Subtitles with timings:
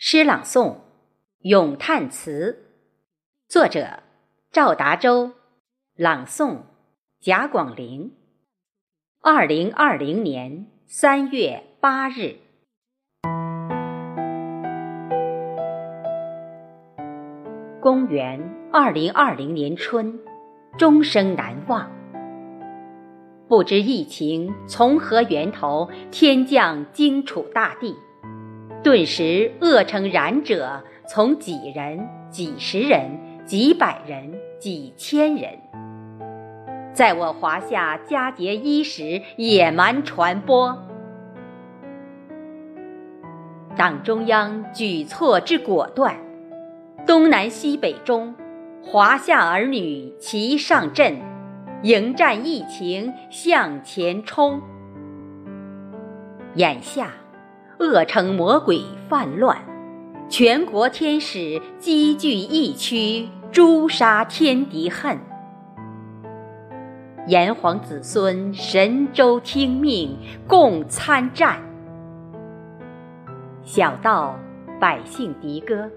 [0.00, 0.70] 诗朗诵
[1.40, 2.64] 《咏叹词》，
[3.52, 3.98] 作者
[4.52, 5.32] 赵达洲，
[5.96, 6.58] 朗诵
[7.20, 8.12] 贾广林。
[9.20, 12.36] 二零二零年三月八日，
[17.80, 20.20] 公元二零二零年春，
[20.78, 21.90] 终生难忘。
[23.48, 27.96] 不知疫情从何源头，天降荆楚大地。
[28.88, 33.10] 顿时恶成染者，从几人、几十人、
[33.44, 35.58] 几百人、几千人，
[36.94, 40.74] 在我华夏佳节伊始野蛮传播。
[43.76, 46.16] 党中央举措之果断，
[47.06, 48.34] 东南西北中，
[48.82, 51.18] 华夏儿女齐上阵，
[51.82, 54.62] 迎战疫情向前冲。
[56.54, 57.10] 眼下。
[57.80, 59.56] 恶成魔鬼泛乱，
[60.28, 65.16] 全国天使积聚疫区，诛杀天敌恨。
[67.28, 71.62] 炎黄子孙神州听命，共参战。
[73.62, 74.34] 小到
[74.80, 75.88] 百姓敌歌，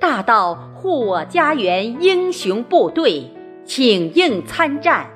[0.00, 3.30] 大到护我家园英雄部队，
[3.64, 5.06] 请应参战。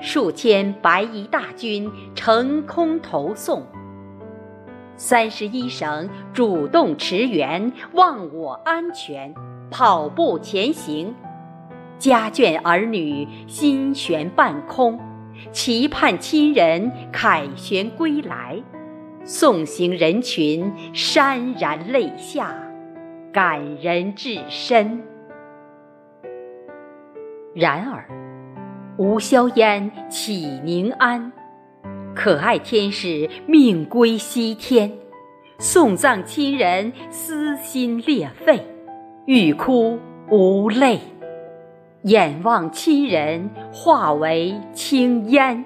[0.00, 3.62] 数千白衣大军乘空投送。
[4.96, 9.34] 三十一省主动驰援，忘我安全，
[9.70, 11.14] 跑步前行。
[11.98, 14.98] 家眷儿女心悬半空，
[15.52, 18.62] 期盼亲人凯旋归来。
[19.24, 22.52] 送行人群潸然泪下，
[23.32, 25.00] 感人至深。
[27.54, 28.04] 然而，
[28.96, 31.32] 无硝烟起宁安？
[32.14, 34.92] 可爱天使命归西天，
[35.58, 38.64] 送葬亲人撕心裂肺，
[39.24, 39.98] 欲哭
[40.30, 41.00] 无泪，
[42.02, 45.64] 眼望亲人化为青烟。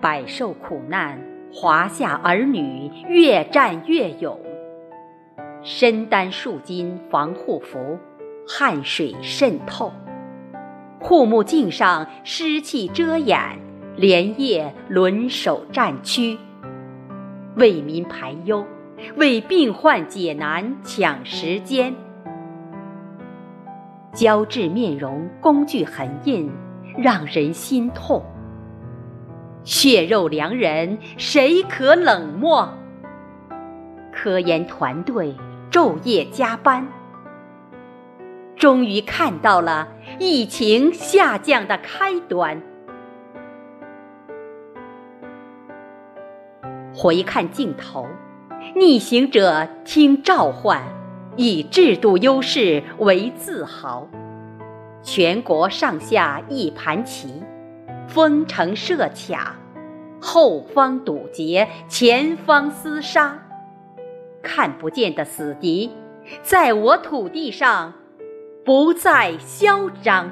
[0.00, 1.18] 百受苦难，
[1.52, 4.38] 华夏儿女越战越勇，
[5.62, 7.98] 身担数斤防护服，
[8.46, 9.90] 汗水渗透。
[11.06, 13.38] 护目镜上湿气遮掩，
[13.94, 16.38] 连夜轮守战区，
[17.56, 18.64] 为民排忧，
[19.16, 21.94] 为病患解难抢时间。
[24.14, 26.50] 胶质面容，工具痕印，
[26.96, 28.24] 让人心痛。
[29.62, 32.66] 血肉良人，谁可冷漠？
[34.10, 35.34] 科研团队
[35.70, 36.88] 昼夜加班。
[38.56, 39.88] 终于看到了
[40.18, 42.62] 疫情下降的开端。
[46.94, 48.06] 回看镜头，
[48.76, 50.82] 逆行者听召唤，
[51.36, 54.08] 以制度优势为自豪。
[55.02, 57.42] 全国上下一盘棋，
[58.06, 59.56] 封城设卡，
[60.20, 63.38] 后方堵截，前方厮杀。
[64.40, 65.90] 看不见的死敌，
[66.42, 67.92] 在我土地上。
[68.64, 70.30] 不再嚣张。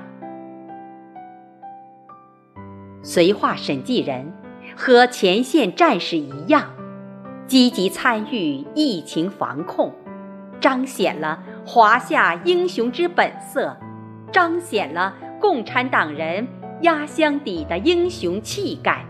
[3.02, 4.32] 绥化审计人
[4.74, 6.70] 和前线战士一样，
[7.46, 9.92] 积极参与疫情防控，
[10.62, 13.76] 彰显了华夏英雄之本色，
[14.32, 16.48] 彰显了共产党人
[16.80, 19.04] 压箱底的英雄气概，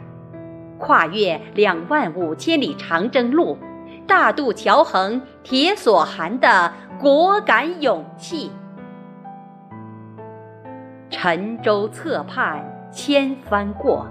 [0.78, 3.56] 跨越两万五千里长征路，
[4.04, 8.50] 大渡桥横铁索寒的果敢勇气。
[11.22, 14.09] 沉舟侧畔千帆过，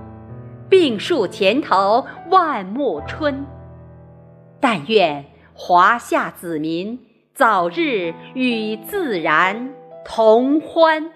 [0.69, 3.45] 病树前头万木春。
[4.61, 6.97] 但愿华夏子民
[7.33, 9.73] 早日与自然
[10.05, 11.11] 同欢。